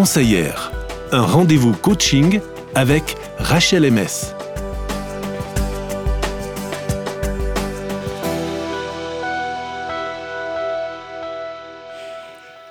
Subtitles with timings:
[0.00, 0.72] conseillère.
[1.12, 2.40] Un rendez-vous coaching
[2.74, 4.32] avec Rachel MS.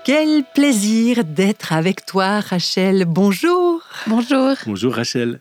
[0.04, 3.05] Quel plaisir d'être avec toi, Rachel.
[3.05, 3.84] Bonjour.
[4.07, 4.55] Bonjour.
[4.66, 5.39] Bonjour, Rachel.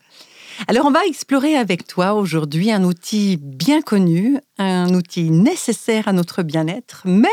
[0.66, 6.12] Alors, on va explorer avec toi aujourd'hui un outil bien connu, un outil nécessaire à
[6.12, 7.28] notre bien-être, mais,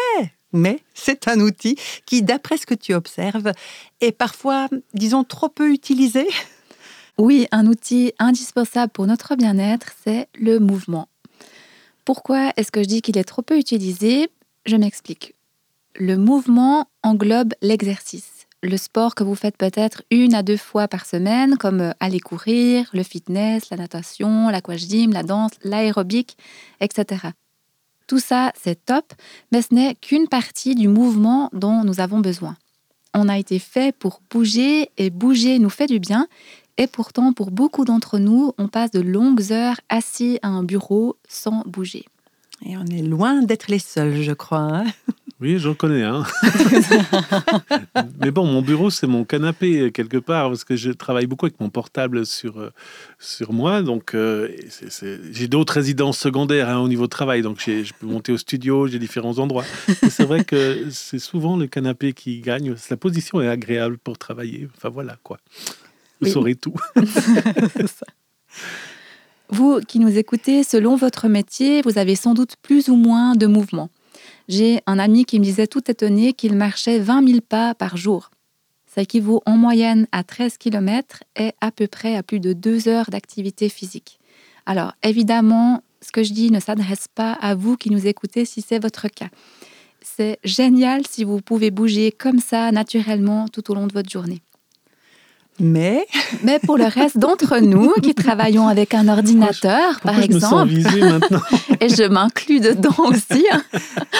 [0.53, 3.51] mais c'est un outil qui, d'après ce que tu observes,
[4.01, 6.27] est parfois, disons, trop peu utilisé.
[7.17, 11.07] Oui, un outil indispensable pour notre bien-être, c'est le mouvement.
[12.03, 14.29] Pourquoi est-ce que je dis qu'il est trop peu utilisé?
[14.65, 15.33] Je m'explique.
[15.95, 21.05] Le mouvement englobe l'exercice, le sport que vous faites peut-être une à deux fois par
[21.05, 26.37] semaine, comme euh, aller courir, le fitness, la natation, l'aquagym, la danse, l'aérobic,
[26.81, 27.27] etc.
[28.07, 29.13] Tout ça, c'est top,
[29.51, 32.55] mais ce n'est qu'une partie du mouvement dont nous avons besoin.
[33.13, 36.27] On a été fait pour bouger et bouger nous fait du bien.
[36.77, 41.15] Et pourtant, pour beaucoup d'entre nous, on passe de longues heures assis à un bureau
[41.27, 42.05] sans bouger.
[42.65, 44.59] Et on est loin d'être les seuls, je crois.
[44.59, 44.85] Hein.
[45.41, 46.23] Oui, j'en connais un.
[48.21, 51.59] Mais bon, mon bureau, c'est mon canapé quelque part, parce que je travaille beaucoup avec
[51.59, 52.71] mon portable sur, euh,
[53.19, 53.81] sur moi.
[53.81, 54.49] Donc, euh,
[55.31, 57.41] j'ai d'autres résidences secondaires hein, au niveau de travail.
[57.41, 59.65] Donc, je peux monter au studio, j'ai différents endroits.
[60.09, 62.75] C'est vrai que c'est souvent le canapé qui gagne.
[62.89, 64.69] La position est agréable pour travailler.
[64.77, 65.37] Enfin, voilà, quoi.
[66.21, 66.75] Vous saurez tout.
[69.49, 73.45] Vous qui nous écoutez, selon votre métier, vous avez sans doute plus ou moins de
[73.45, 73.89] mouvements.
[74.47, 78.29] J'ai un ami qui me disait tout étonné qu'il marchait 20 000 pas par jour.
[78.85, 82.87] Ça équivaut en moyenne à 13 km et à peu près à plus de 2
[82.87, 84.19] heures d'activité physique.
[84.65, 88.61] Alors évidemment, ce que je dis ne s'adresse pas à vous qui nous écoutez si
[88.61, 89.29] c'est votre cas.
[90.01, 94.41] C'est génial si vous pouvez bouger comme ça naturellement tout au long de votre journée.
[95.59, 96.05] Mais
[96.43, 100.83] Mais pour le reste d'entre nous qui travaillons avec un ordinateur, par exemple, je me
[100.83, 101.41] sens maintenant
[101.79, 103.61] et je m'inclus dedans aussi, hein.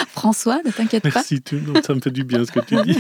[0.10, 1.10] François, ne t'inquiète pas.
[1.16, 1.42] Merci,
[1.86, 2.98] ça me fait du bien ce que tu dis.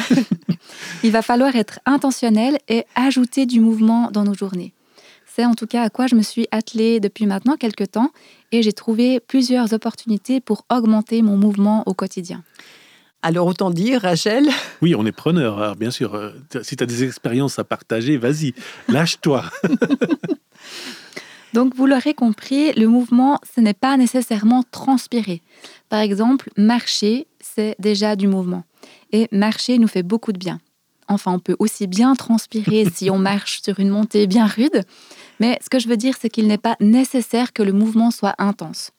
[1.03, 4.73] Il va falloir être intentionnel et ajouter du mouvement dans nos journées.
[5.25, 8.11] C'est en tout cas à quoi je me suis attelée depuis maintenant quelques temps
[8.51, 12.43] et j'ai trouvé plusieurs opportunités pour augmenter mon mouvement au quotidien.
[13.25, 14.47] Alors autant dire, Rachel
[14.83, 15.59] Oui, on est preneur.
[15.59, 16.29] Alors, bien sûr, euh,
[16.61, 18.53] si tu as des expériences à partager, vas-y,
[18.87, 19.45] lâche-toi.
[21.55, 25.41] Donc vous l'aurez compris, le mouvement, ce n'est pas nécessairement transpirer.
[25.89, 28.63] Par exemple, marcher, c'est déjà du mouvement.
[29.11, 30.59] Et marcher nous fait beaucoup de bien.
[31.07, 34.83] Enfin, on peut aussi bien transpirer si on marche sur une montée bien rude.
[35.39, 38.35] Mais ce que je veux dire, c'est qu'il n'est pas nécessaire que le mouvement soit
[38.37, 38.91] intense.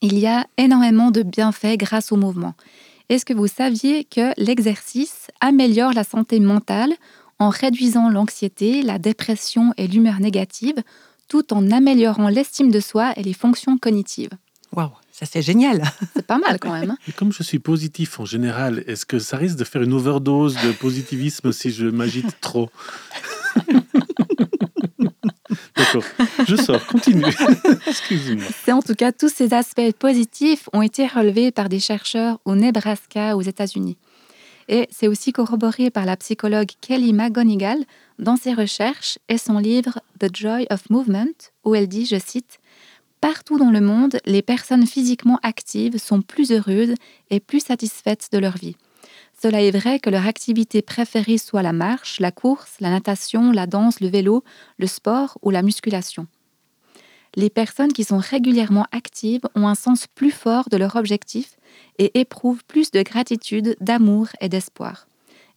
[0.00, 2.54] Il y a énormément de bienfaits grâce au mouvement.
[3.08, 6.92] Est-ce que vous saviez que l'exercice améliore la santé mentale
[7.38, 10.82] en réduisant l'anxiété, la dépression et l'humeur négative,
[11.28, 14.30] tout en améliorant l'estime de soi et les fonctions cognitives?
[14.72, 15.84] Waouh, ça c'est génial.
[16.14, 16.90] C'est pas mal quand même.
[16.90, 16.98] Hein.
[17.06, 20.56] et comme je suis positif en général, est-ce que ça risque de faire une overdose
[20.56, 22.70] de positivisme si je m'agite trop?
[25.76, 26.04] D'accord,
[26.46, 27.24] je sors, continue.
[27.86, 28.46] Excusez-moi.
[28.64, 32.54] C'est en tout cas tous ces aspects positifs ont été relevés par des chercheurs au
[32.54, 33.96] Nebraska aux États-Unis.
[34.68, 37.78] Et c'est aussi corroboré par la psychologue Kelly McGonigal
[38.18, 42.58] dans ses recherches et son livre The Joy of Movement, où elle dit, je cite,
[43.20, 46.94] Partout dans le monde, les personnes physiquement actives sont plus heureuses
[47.30, 48.76] et plus satisfaites de leur vie.
[49.40, 53.66] Cela est vrai que leur activité préférée soit la marche, la course, la natation, la
[53.66, 54.42] danse, le vélo,
[54.78, 56.26] le sport ou la musculation.
[57.34, 61.58] Les personnes qui sont régulièrement actives ont un sens plus fort de leur objectif
[61.98, 65.06] et éprouvent plus de gratitude, d'amour et d'espoir.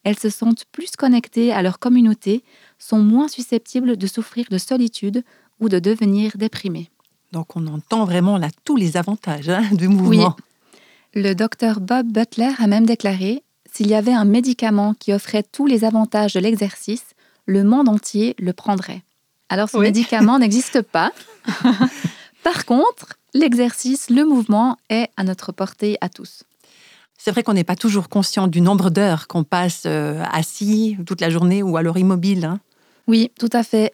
[0.03, 2.43] Elles se sentent plus connectées à leur communauté,
[2.79, 5.23] sont moins susceptibles de souffrir de solitude
[5.61, 6.89] ou de devenir déprimées.
[7.31, 10.35] Donc on entend vraiment là tous les avantages hein, du mouvement.
[10.35, 11.21] Oui.
[11.21, 13.43] Le docteur Bob Butler a même déclaré
[13.79, 17.05] s'il y avait un médicament qui offrait tous les avantages de l'exercice,
[17.45, 19.03] le monde entier le prendrait.
[19.47, 21.13] Alors ce médicament n'existe pas.
[22.43, 26.43] Par contre, l'exercice, le mouvement est à notre portée à tous.
[27.17, 31.21] C'est vrai qu'on n'est pas toujours conscient du nombre d'heures qu'on passe euh, assis toute
[31.21, 32.43] la journée ou alors immobile.
[32.43, 32.59] Hein.
[33.07, 33.93] oui, tout à fait.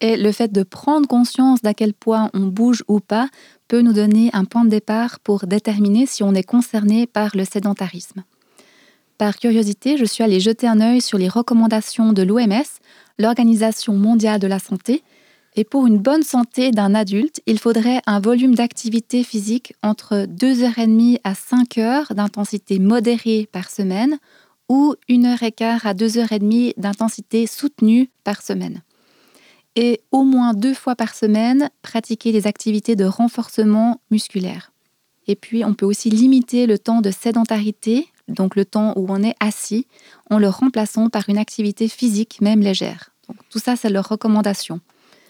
[0.00, 3.28] Et le fait de prendre conscience d'à quel point on bouge ou pas
[3.66, 7.44] peut nous donner un point de départ pour déterminer si on est concerné par le
[7.44, 8.22] sédentarisme.
[9.18, 12.64] Par curiosité, je suis allée jeter un œil sur les recommandations de l'OMS,
[13.18, 15.02] l'Organisation mondiale de la santé,
[15.56, 21.20] et pour une bonne santé d'un adulte, il faudrait un volume d'activité physique entre 2h30
[21.22, 24.18] à 5 heures d'intensité modérée par semaine,
[24.68, 28.82] ou une heure et quart à deux heures et demie d'intensité soutenue par semaine.
[29.76, 34.72] Et au moins deux fois par semaine, pratiquer des activités de renforcement musculaire.
[35.26, 39.22] Et puis, on peut aussi limiter le temps de sédentarité, donc le temps où on
[39.22, 39.86] est assis,
[40.30, 43.10] en le remplaçant par une activité physique, même légère.
[43.28, 44.80] Donc, tout ça, c'est leur recommandation.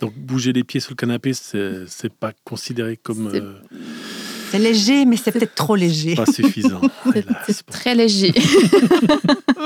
[0.00, 3.30] Donc, bouger les pieds sur le canapé, c'est pas considéré comme.
[3.32, 6.14] C'est euh, léger, mais c'est peut-être trop léger.
[6.14, 6.80] Pas suffisant.
[7.46, 8.32] c'est très léger.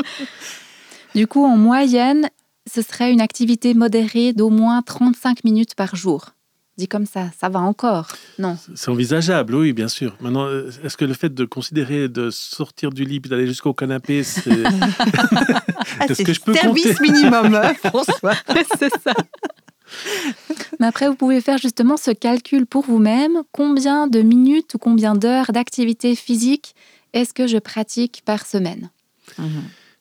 [1.14, 2.28] du coup, en moyenne,
[2.72, 6.34] ce serait une activité modérée d'au moins 35 minutes par jour
[6.78, 8.08] dit comme ça, ça va encore.
[8.38, 8.56] Non.
[8.74, 10.16] C'est envisageable, oui, bien sûr.
[10.20, 13.74] Maintenant, euh, est-ce que le fait de considérer de sortir du lit et d'aller jusqu'au
[13.74, 14.50] canapé, c'est.
[16.00, 18.34] Ah, est-ce que je peux service minimum, hein, François
[18.78, 19.14] C'est ça.
[20.78, 23.42] Mais après, vous pouvez faire justement ce calcul pour vous-même.
[23.52, 26.74] Combien de minutes ou combien d'heures d'activité physique
[27.14, 28.90] est-ce que je pratique par semaine?
[29.38, 29.42] Et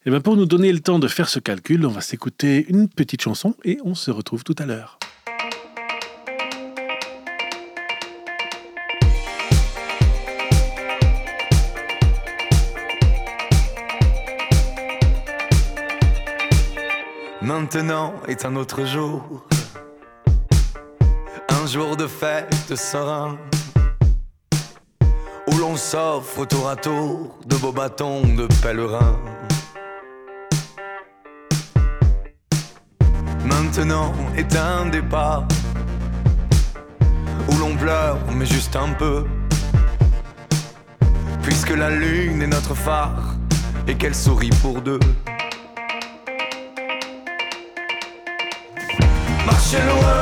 [0.06, 2.89] eh bien Pour nous donner le temps de faire ce calcul, on va s'écouter une
[2.89, 5.00] petite chanson et on se retrouve tout à l'heure.
[17.47, 19.47] Maintenant est un autre jour,
[21.47, 23.38] un jour de fête serein,
[25.47, 29.17] où l'on s'offre tour à tour de beaux bâtons de pèlerins.
[33.45, 35.47] Maintenant est un départ,
[37.47, 39.23] où l'on pleure, mais juste un peu,
[41.44, 43.38] puisque la lune est notre phare
[43.88, 44.99] et qu'elle sourit pour deux.
[49.74, 50.17] Marcher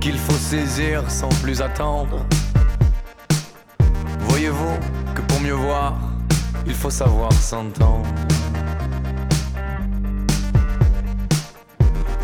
[0.00, 2.26] qu'il faut saisir sans plus attendre.
[4.20, 4.78] Voyez-vous
[5.14, 5.94] que pour mieux voir,
[6.66, 8.06] il faut savoir s'entendre.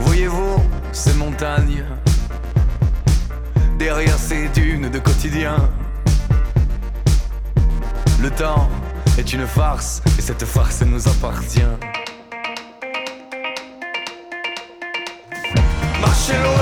[0.01, 1.85] Voyez-vous ces montagnes
[3.79, 5.57] derrière ces dunes de quotidien?
[8.21, 8.69] Le temps
[9.19, 12.02] est une farce et cette farce nous appartient.
[16.33, 16.62] Marcher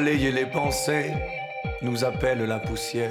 [0.00, 1.12] balayer les pensées,
[1.82, 3.10] nous appelle la poussière.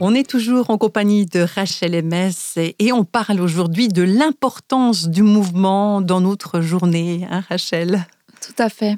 [0.00, 2.30] On est toujours en compagnie de Rachel Emes
[2.78, 8.06] et on parle aujourd'hui de l'importance du mouvement dans notre journée, hein, Rachel?
[8.40, 8.96] Tout à fait.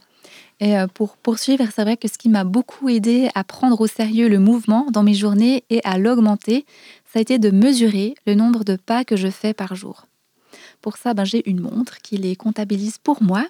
[0.60, 3.86] Et euh, pour poursuivre, c'est vrai que ce qui m'a beaucoup aidé à prendre au
[3.86, 6.64] sérieux le mouvement dans mes journées et à l'augmenter,
[7.12, 10.06] ça a été de mesurer le nombre de pas que je fais par jour.
[10.80, 13.44] Pour ça, ben, j'ai une montre qui les comptabilise pour moi.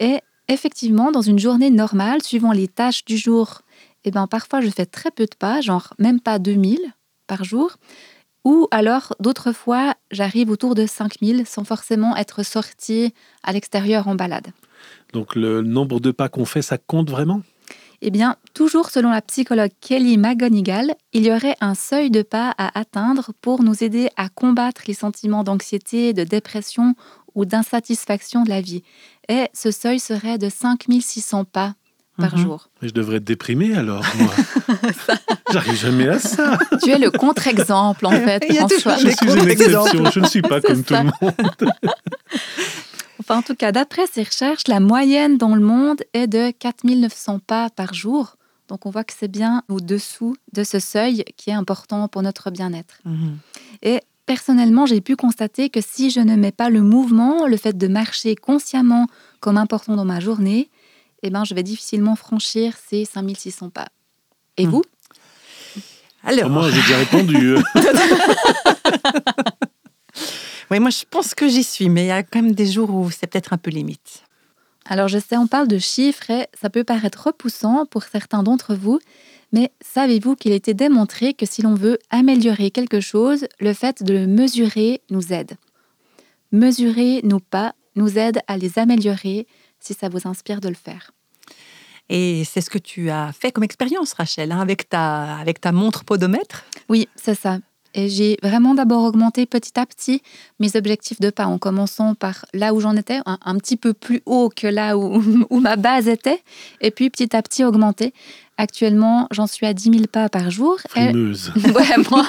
[0.00, 3.62] Et effectivement, dans une journée normale, suivant les tâches du jour,
[4.04, 6.78] eh ben, parfois je fais très peu de pas, genre même pas 2000
[7.26, 7.76] par jour.
[8.44, 14.16] Ou alors, d'autres fois, j'arrive autour de 5000 sans forcément être sortie à l'extérieur en
[14.16, 14.48] balade.
[15.12, 17.42] Donc le nombre de pas qu'on fait, ça compte vraiment?
[18.04, 22.52] Eh bien, toujours selon la psychologue Kelly McGonigal, il y aurait un seuil de pas
[22.58, 26.96] à atteindre pour nous aider à combattre les sentiments d'anxiété, de dépression
[27.36, 28.82] ou d'insatisfaction de la vie.
[29.28, 31.74] Et ce seuil serait de 5600 pas
[32.18, 32.42] par Mhm.
[32.42, 32.68] jour.
[32.80, 34.30] Mais je devrais être déprimé alors, moi.
[35.52, 36.58] J'arrive jamais à ça.
[36.82, 38.94] Tu es le contre-exemple, en fait, Il y a François.
[38.96, 40.10] toujours Je suis une exception.
[40.10, 41.34] Je ne suis pas comme tout le monde.
[43.20, 47.38] Enfin, en tout cas, d'après ces recherches, la moyenne dans le monde est de 4900
[47.38, 48.36] pas par jour.
[48.68, 52.50] Donc, on voit que c'est bien au-dessous de ce seuil qui est important pour notre
[52.50, 52.96] bien-être.
[53.04, 53.38] Mhm.
[53.82, 57.76] Et personnellement, j'ai pu constater que si je ne mets pas le mouvement, le fait
[57.78, 59.06] de marcher consciemment
[59.40, 60.68] comme important dans ma journée,
[61.22, 63.88] eh ben, je vais difficilement franchir ces 5600 pas.
[64.56, 64.70] Et Hmm.
[64.70, 64.82] vous?
[66.24, 67.56] Alors, Moi, j'ai déjà répondu.
[70.70, 72.90] oui, moi je pense que j'y suis, mais il y a quand même des jours
[72.94, 74.22] où c'est peut-être un peu limite.
[74.86, 78.74] Alors je sais, on parle de chiffres et ça peut paraître repoussant pour certains d'entre
[78.74, 78.98] vous,
[79.52, 84.02] mais savez-vous qu'il a été démontré que si l'on veut améliorer quelque chose, le fait
[84.02, 85.52] de le mesurer nous aide.
[86.52, 89.46] Mesurer nos pas nous aide à les améliorer
[89.82, 91.10] si ça vous inspire de le faire.
[92.08, 95.72] Et c'est ce que tu as fait comme expérience, Rachel, hein, avec, ta, avec ta
[95.72, 96.64] montre podomètre?
[96.88, 97.58] Oui, c'est ça.
[97.94, 100.22] Et j'ai vraiment d'abord augmenté petit à petit
[100.58, 103.92] mes objectifs de pas en commençant par là où j'en étais, un, un petit peu
[103.92, 106.42] plus haut que là où, où ma base était,
[106.80, 108.14] et puis petit à petit augmenté.
[108.58, 110.76] Actuellement, j'en suis à 10 000 pas par jour.
[110.96, 111.52] Et- Frimeuse.
[111.74, 112.26] Ouais, moi.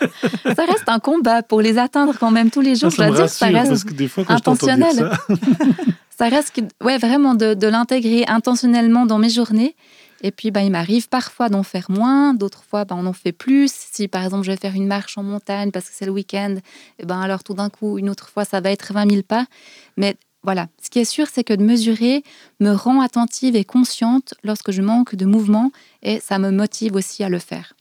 [0.54, 2.90] ça reste un combat pour les atteindre quand même tous les jours.
[2.90, 4.74] Ça, ça je dois dire, ça reste parce que des fois, quand je t'entends dire
[4.74, 5.10] intentionnel.
[5.28, 5.36] ça,
[6.18, 9.74] ça reste ouais, vraiment de, de l'intégrer intentionnellement dans mes journées.
[10.22, 13.32] Et puis, bah, il m'arrive parfois d'en faire moins, d'autres fois, bah, on en fait
[13.32, 13.70] plus.
[13.72, 16.56] Si par exemple, je vais faire une marche en montagne parce que c'est le week-end,
[16.98, 19.46] et ben, alors tout d'un coup, une autre fois, ça va être 20 000 pas.
[19.96, 22.22] Mais voilà, ce qui est sûr, c'est que de mesurer
[22.60, 25.70] me rend attentive et consciente lorsque je manque de mouvement
[26.02, 27.74] et ça me motive aussi à le faire.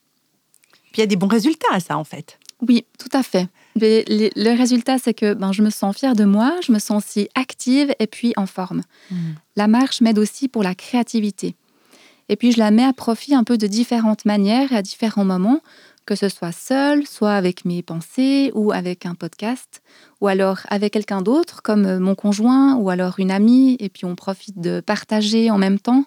[0.95, 2.39] Puis il y a des bons résultats à ça, en fait.
[2.65, 3.49] Oui, tout à fait.
[3.75, 7.03] Mais le résultat, c'est que ben, je me sens fière de moi, je me sens
[7.03, 8.81] aussi active et puis en forme.
[9.57, 11.57] La marche m'aide aussi pour la créativité.
[12.29, 15.25] Et puis je la mets à profit un peu de différentes manières et à différents
[15.25, 15.59] moments,
[16.05, 19.81] que ce soit seule, soit avec mes pensées ou avec un podcast,
[20.21, 24.05] ou alors avec quelqu'un d'autre comme euh, mon conjoint ou alors une amie, et puis
[24.05, 26.05] on profite de partager en même temps,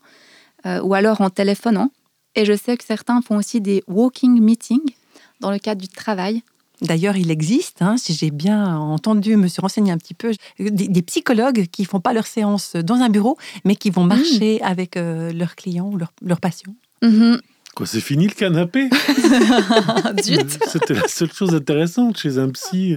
[0.65, 1.91] euh, ou alors en téléphonant.
[2.35, 4.95] Et je sais que certains font aussi des walking meetings
[5.41, 6.43] dans le cadre du travail.
[6.81, 10.87] D'ailleurs, il existe, hein, si j'ai bien entendu, me suis renseignée un petit peu, des,
[10.87, 14.97] des psychologues qui font pas leur séance dans un bureau, mais qui vont marcher avec
[14.97, 16.75] euh, leurs clients ou leurs leurs patients.
[17.03, 17.41] Mhm.
[17.75, 18.89] quoi, c'est fini le canapé?
[20.69, 22.97] C'était la seule chose intéressante chez un psy.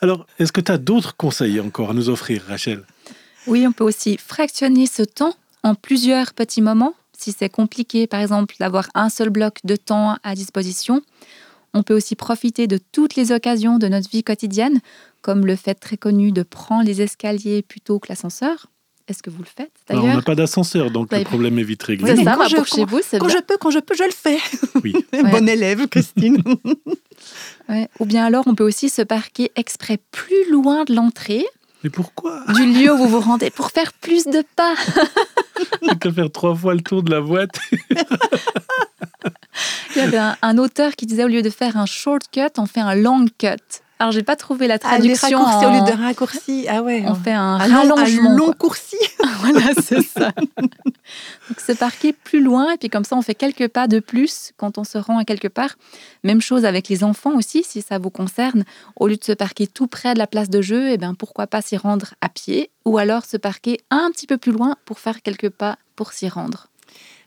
[0.00, 2.82] Alors, est-ce que tu as d'autres conseils encore à nous offrir, Rachel?
[3.46, 6.94] Oui, on peut aussi fractionner ce temps en plusieurs petits moments.
[7.16, 11.02] Si c'est compliqué, par exemple, d'avoir un seul bloc de temps à disposition,
[11.72, 14.80] on peut aussi profiter de toutes les occasions de notre vie quotidienne,
[15.22, 18.66] comme le fait très connu de prendre les escaliers plutôt que l'ascenseur.
[19.06, 21.58] Est-ce que vous le faites Alors, On n'a d'ailleurs pas d'ascenseur, donc Bah, le problème
[21.58, 22.16] est vite réglé.
[22.16, 23.36] C'est ça, quand je- pour chez vous, c'est Quand bien.
[23.36, 24.38] je peux, quand je peux, je le fais.
[24.82, 24.94] Oui.
[25.30, 26.42] Bonne élève, Christine.
[27.68, 27.88] Ouais.
[28.00, 31.46] Ou bien alors, on peut aussi se parquer exprès plus loin de l'entrée
[31.82, 32.44] Mais pourquoi?
[32.54, 34.74] Du lieu où vous vous rendez pour faire plus de pas.
[35.82, 37.58] J'ai qu'à faire trois fois le tour de la boîte.
[39.94, 42.66] Il y avait un, un auteur qui disait au lieu de faire un shortcut, on
[42.66, 43.83] fait un long cut.
[44.00, 45.38] Alors, j'ai pas trouvé la Ah, traduction.
[45.38, 46.66] raccourcis en- au lieu de raccourcis.
[46.68, 47.04] Ah ouais.
[47.06, 48.36] On fait un, un long, un rallongement.
[48.36, 48.54] long quoi.
[48.54, 48.96] coursi.
[49.40, 50.32] voilà, c'est ça.
[50.58, 54.52] Donc, c'est parquer plus loin et puis comme ça, on fait quelques pas de plus
[54.56, 55.76] quand on se rend à quelque part.
[56.24, 58.64] Même chose avec les enfants aussi, si ça vous concerne.
[58.96, 61.46] Au lieu de se parquer tout près de la place de jeu, eh bien, pourquoi
[61.46, 64.98] pas s'y rendre à pied ou alors se parquer un petit peu plus loin pour
[64.98, 66.66] faire quelques pas pour s'y rendre.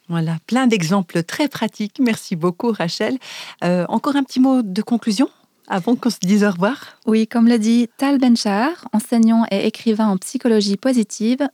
[0.09, 1.97] Voilà, plein d'exemples très pratiques.
[1.99, 3.17] Merci beaucoup, Rachel.
[3.63, 5.29] Euh, encore un petit mot de conclusion?
[5.67, 6.97] Avant qu'on se dise au revoir.
[7.05, 11.47] Oui, comme l'a dit Tal Benchar, enseignant et écrivain en psychologie positive,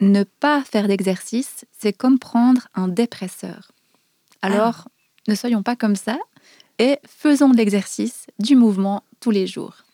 [0.00, 3.72] ne pas faire d'exercice, c'est comme prendre un dépresseur.
[4.42, 4.88] Alors,
[5.28, 6.18] ne soyons pas comme ça
[6.78, 9.85] et faisons de l'exercice, du mouvement tous les jours.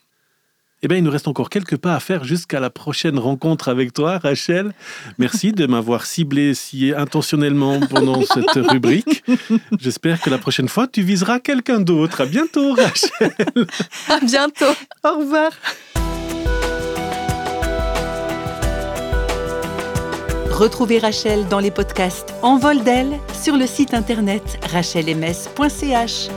[0.85, 3.93] Eh bien, il nous reste encore quelques pas à faire jusqu'à la prochaine rencontre avec
[3.93, 4.73] toi, Rachel.
[5.17, 9.23] Merci de m'avoir ciblé si intentionnellement pendant cette rubrique.
[9.79, 12.19] J'espère que la prochaine fois, tu viseras quelqu'un d'autre.
[12.19, 13.33] À bientôt, Rachel.
[14.09, 14.73] À bientôt.
[15.05, 15.51] Au revoir.
[20.51, 26.29] Retrouvez Rachel dans les podcasts En vol d'elle sur le site internet rachelms.ch.